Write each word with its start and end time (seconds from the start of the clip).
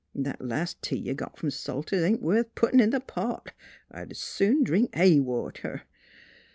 That 0.15 0.41
las' 0.41 0.73
tea 0.81 0.95
you 0.95 1.13
got 1.13 1.35
f'om 1.35 1.51
Salter's 1.53 2.01
ain't 2.01 2.23
worth 2.23 2.55
puttin' 2.55 2.79
in 2.79 2.89
th' 2.89 3.05
pot. 3.05 3.51
I'd 3.91 4.11
's 4.15 4.19
soon 4.19 4.63
drink 4.63 4.95
hay 4.95 5.19
water." 5.19 5.83